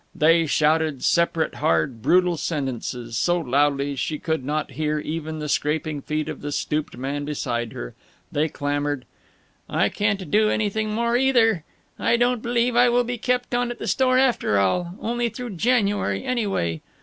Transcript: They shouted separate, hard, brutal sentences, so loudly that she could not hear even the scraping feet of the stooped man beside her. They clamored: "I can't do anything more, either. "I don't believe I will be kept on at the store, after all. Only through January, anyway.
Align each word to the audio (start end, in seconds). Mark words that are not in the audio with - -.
They 0.15 0.47
shouted 0.47 1.03
separate, 1.03 1.53
hard, 1.53 2.01
brutal 2.01 2.35
sentences, 2.35 3.15
so 3.15 3.37
loudly 3.37 3.91
that 3.91 3.99
she 3.99 4.17
could 4.17 4.43
not 4.43 4.71
hear 4.71 4.97
even 4.97 5.37
the 5.37 5.47
scraping 5.47 6.01
feet 6.01 6.27
of 6.27 6.41
the 6.41 6.51
stooped 6.51 6.97
man 6.97 7.23
beside 7.23 7.73
her. 7.73 7.93
They 8.31 8.49
clamored: 8.49 9.05
"I 9.69 9.89
can't 9.89 10.31
do 10.31 10.49
anything 10.49 10.91
more, 10.95 11.15
either. 11.17 11.63
"I 11.99 12.17
don't 12.17 12.41
believe 12.41 12.75
I 12.75 12.89
will 12.89 13.03
be 13.03 13.19
kept 13.19 13.53
on 13.53 13.69
at 13.69 13.77
the 13.77 13.85
store, 13.85 14.17
after 14.17 14.57
all. 14.57 14.95
Only 14.99 15.29
through 15.29 15.51
January, 15.51 16.23
anyway. 16.25 16.81